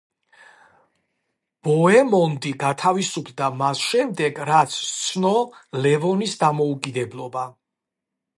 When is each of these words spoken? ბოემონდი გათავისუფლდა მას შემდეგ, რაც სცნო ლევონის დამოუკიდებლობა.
ბოემონდი 1.67 2.53
გათავისუფლდა 2.63 3.51
მას 3.59 3.83
შემდეგ, 3.91 4.41
რაც 4.51 4.79
სცნო 4.79 5.35
ლევონის 5.85 6.35
დამოუკიდებლობა. 6.47 7.47